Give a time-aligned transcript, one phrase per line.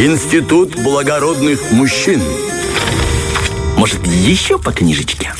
[0.00, 2.22] Институт благородных мужчин.
[3.76, 5.34] Может, еще по книжечке?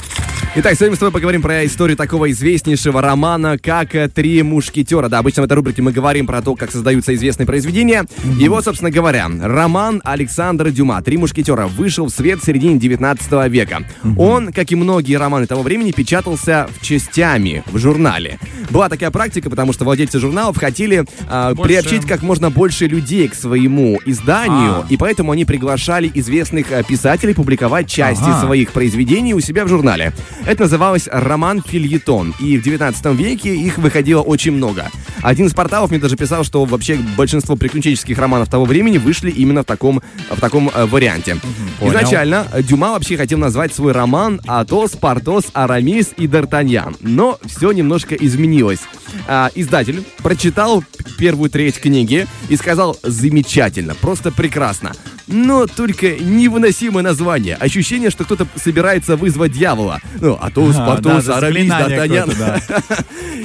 [0.56, 5.08] Итак, сегодня мы с тобой поговорим про историю такого известнейшего романа, как «Три мушкетера».
[5.08, 8.04] Да, обычно в этой рубрике мы говорим про то, как создаются известные произведения.
[8.40, 13.48] И вот, собственно говоря, роман Александра Дюма «Три мушкетера» вышел в свет в середине 19
[13.48, 13.84] века.
[14.18, 18.40] Он, как и многие романы того времени, печатался в частями в журнале.
[18.70, 21.04] Была такая практика, потому что владельцы журналов хотели
[21.54, 24.86] Больше- приобщить как можно больше людей к своему изданию, А.
[24.88, 28.40] и поэтому они приглашали известных а, писателей публиковать части Ага.
[28.40, 30.12] своих произведений у себя в журнале.
[30.46, 34.90] Это называлось роман-фильетон, и в 19 веке их выходило очень много.
[35.22, 39.62] Один из порталов мне даже писал, что вообще большинство приключенческих романов того времени вышли именно
[39.62, 41.36] в таком, в таком э, варианте.
[41.78, 41.92] понял.
[41.92, 48.14] Изначально Дюма вообще хотел назвать свой роман «Атос, Портос, Арамис и Д'Артаньян», но все немножко
[48.14, 48.80] изменилось.
[49.28, 50.82] А, издатель прочитал
[51.18, 54.92] первую треть книги и сказал «замечательно, просто прекрасно».
[55.30, 57.54] Но только невыносимое название.
[57.56, 60.00] Ощущение, что кто-то собирается вызвать дьявола.
[60.20, 62.30] Ну, Атос, А, Портос, да, Арамис, Д'Артаньян.
[62.30, 63.04] какое-то,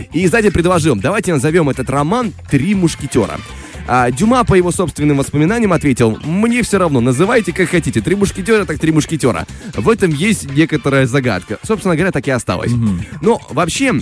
[0.13, 3.39] И издатель предложил, давайте назовем этот роман «Три мушкетера».
[3.87, 8.65] А Дюма, по его собственным воспоминаниям, ответил, мне все равно, называйте как хотите, три мушкетера,
[8.65, 9.45] так три мушкетера.
[9.75, 11.59] В этом есть некоторая загадка.
[11.61, 12.71] Собственно говоря, так и осталось.
[13.21, 13.93] Но вообще,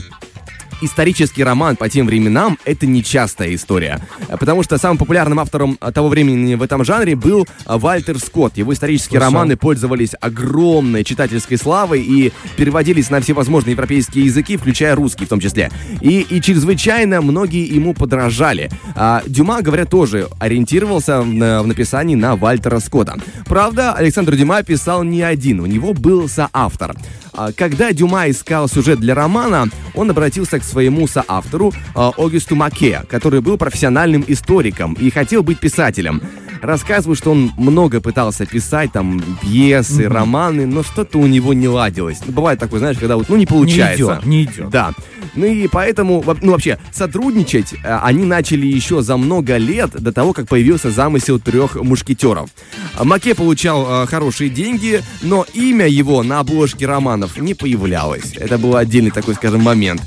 [0.85, 3.99] исторический роман по тем временам— это нечастая история.
[4.27, 8.57] Потому что самым популярным автором того времени в этом жанре был Вальтер Скотт.
[8.57, 9.33] Его исторические Слышал.
[9.33, 15.39] романы пользовались огромной читательской славой и переводились на всевозможные европейские языки, включая русский в том
[15.39, 15.71] числе.
[16.01, 18.69] И, и чрезвычайно многие ему подражали.
[18.95, 23.17] А Дюма, говорят, тоже ориентировался в, в написании на Вальтера Скотта.
[23.45, 26.95] Правда, Александр Дюма писал не один, у него был соавтор.
[27.35, 33.03] А, Когда Дюма искал сюжет для романа, он обратился к своему соавтору а, Огюсту Маке,
[33.09, 36.21] который был профессиональным историком и хотел быть писателем.
[36.61, 42.19] Рассказывают, что он много пытался писать там пьесы, романы, но что-то у него не ладилось.
[42.25, 43.95] Ну, Бывает такое, знаешь, когда вот ну не получается.
[44.03, 44.69] идет, не идет.
[44.69, 44.93] Да.
[45.35, 50.31] Ну и поэтому, ну вообще, сотрудничать э, они начали еще за много лет до того,
[50.31, 52.49] как появился замысел трех мушкетеров.
[52.95, 58.33] А Маке получал э, хорошие деньги, но имя его на обложке романов не появлялось.
[58.35, 60.01] Это был отдельный такой, скажем, момент.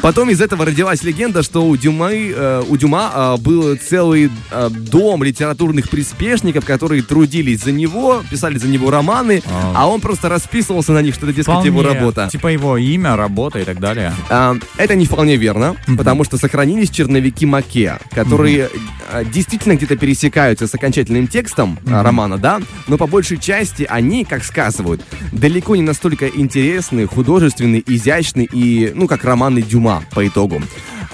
[0.00, 4.68] Потом из этого родилась легенда, что у Дюмы, э, у Дюма э, был целый э,
[4.70, 9.72] дом литературных приспешников, которые трудились за него, писали за него романы, А.
[9.76, 11.98] а он просто расписывался на них, что это, дескать, его Вполне.
[11.98, 12.28] работа.
[12.30, 14.12] Типа его имя, работа и так далее.
[14.30, 18.68] А, Это не вполне верно, потому что сохранились черновики Маке, которые
[19.10, 24.24] а, действительно где-то пересекаются с окончательным текстом а, романа, да, но по большей части они,
[24.24, 29.81] как сказывают, далеко не настолько интересны, художественны, изящны и, ну, как романы Дюма
[30.14, 30.62] по итогу.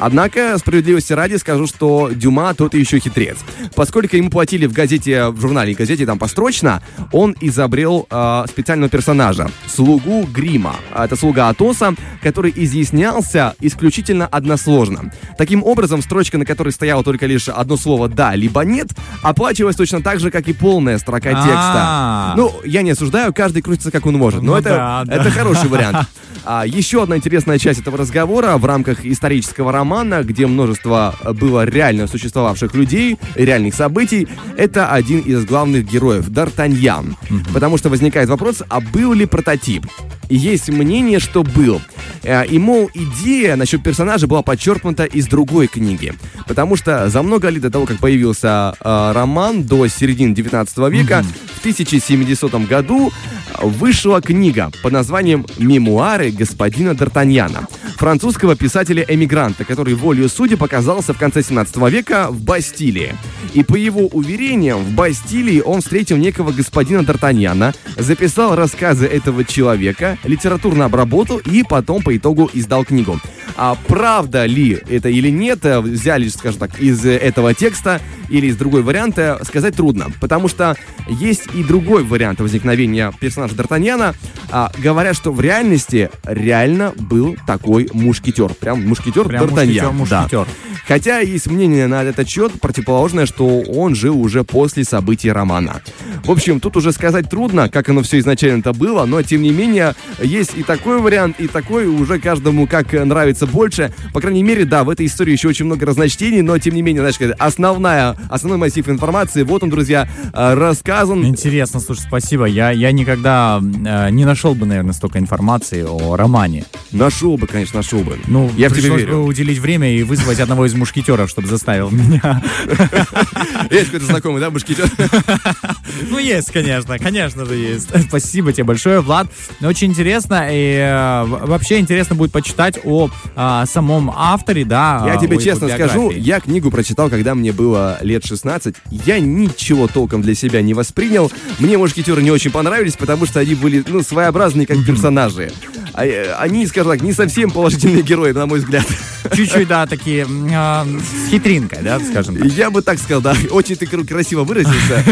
[0.01, 3.39] Однако, справедливости ради, скажу, что Дюма тот еще хитрец.
[3.75, 9.51] Поскольку ему платили в газете, в журнале газете там построчно, он изобрел а, специального персонажа,
[9.67, 10.77] слугу Грима.
[10.93, 15.13] А, Это слуга Атоса, который изъяснялся исключительно односложно.
[15.37, 18.91] Таким образом, строчка, на которой стояло только лишь одно слово «да» либо «нет»,
[19.23, 21.49] оплачивалась точно так же, как и полная строка текста.
[21.75, 22.35] А.
[22.37, 25.15] Ну, я не осуждаю, каждый крутится как он может, но Ну это, да, да.
[25.17, 26.07] это хороший вариант.
[26.51, 31.67] А, еще одна интересная часть этого разговора в рамках исторического романа, где множество э, было
[31.67, 34.27] реально существовавших людей, реальных событий,
[34.57, 37.17] это один из главных героев, Д'Артаньян.
[37.53, 39.85] Потому что возникает вопрос, а был ли прототип?
[40.31, 41.83] И есть мнение, что был.
[42.23, 46.15] Э, И, мол, идея насчет персонажа была подчеркнута из другой книги.
[46.47, 51.23] Потому что за много лет до того, как появился э, роман, до середины 19 века,
[51.57, 53.13] в 1700 году
[53.61, 61.43] вышла книга под названием «Мемуары господина Д'Артаньяна» французского писателя-эмигранта, который волею судеб оказался в конце
[61.43, 63.15] 17 века в Бастилии.
[63.55, 70.19] И по его уверениям, в Бастилии он встретил некого господина Д'Артаньяна, записал рассказы этого человека,
[70.25, 73.21] литературно обработал и потом по итогу издал книгу.
[73.57, 78.47] А правда ли это или нет, э, взяли, скажем так, из э, этого текста или
[78.47, 80.07] из другой варианта, сказать трудно.
[80.21, 80.77] Потому что
[81.09, 84.15] есть и другой вариант возникновения персонажа Д'Артаньяна.
[84.51, 88.55] А, говорят, что в реальности реально был такой мушкетер.
[88.55, 89.93] Прям мушкетер Прям Д'Артаньян.
[89.93, 90.19] мушкетер, Да.
[90.39, 90.47] мушкетер.
[90.87, 95.83] Хотя есть мнение на этот счет противоположное, что он жил уже после событий романа.
[96.25, 99.95] В общем, тут уже сказать трудно, как оно все изначально-то было, но тем не менее
[100.23, 103.93] есть и такой вариант, и такой уже каждому как нравится больше.
[104.13, 107.03] По крайней мере, да, в этой истории еще очень много разночтений, но тем не менее,
[107.03, 111.25] знаешь, основная, основной массив информации, вот он, друзья, э, рассказан.
[111.25, 112.47] Интересно, слушай, спасибо.
[112.47, 116.65] Я, я никогда э, не нашел бы, наверное, столько информации о романе.
[116.93, 118.19] Нашел бы, конечно, нашел бы.
[118.27, 119.09] Ну, я в тебе верю.
[119.09, 122.43] бы уделить время и вызвать одного из мушкетеров, чтобы заставил меня.
[123.71, 124.89] Есть какой-то знакомый, да, мушкетер?
[126.11, 127.89] Ну, есть, конечно, конечно же есть.
[128.09, 129.29] Спасибо тебе большое, Влад.
[129.61, 135.03] Очень интересно, и э, вообще интересно будет почитать о а, самом авторе, да.
[135.07, 138.75] Я а, тебе честно скажу, я книгу прочитал, когда мне было лет 16.
[138.91, 141.31] Я ничего толком для себя не воспринял.
[141.59, 145.51] Мне мушкетеры не очень понравились, потому что они были, ну, своеобразные как персонажи.
[145.99, 148.87] А, э, Они, скажем так, не совсем положительные герои, на мой взгляд.
[149.35, 152.47] Чуть-чуть, да, такие а, с хитринкой, да, скажем так.
[152.47, 153.35] Я бы так сказал, да.
[153.51, 155.05] Очень ты кр- красиво выразился.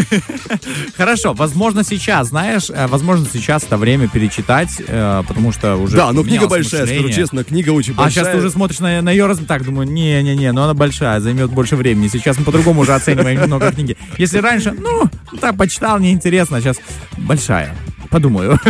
[0.96, 6.12] Хорошо, возможно, сейчас, знаешь, э, возможно, сейчас это время перечитать, э, потому что уже Да,
[6.12, 8.24] но книга большая, скажу честно, книга очень А большая.
[8.24, 11.50] сейчас ты уже смотришь на, на ее раз, так думаю, не-не-не, но она большая, займет
[11.50, 12.06] больше времени.
[12.08, 13.96] Сейчас мы по-другому уже оцениваем немного книги.
[14.18, 15.10] Если раньше, ну,
[15.40, 16.76] так почитал, неинтересно, а сейчас
[17.16, 17.74] большая.
[18.11, 18.58] Подумаю.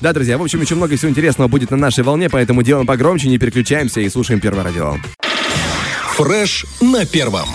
[0.00, 3.28] Да, друзья, в общем, еще много всего интересного будет на нашей волне, поэтому делаем погромче,
[3.28, 4.96] не переключаемся и слушаем Первое радио.
[6.16, 7.46] Фреш на первом.